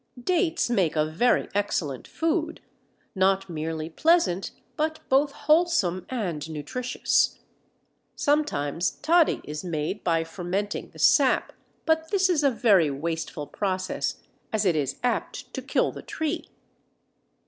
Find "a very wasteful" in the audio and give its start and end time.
12.43-13.45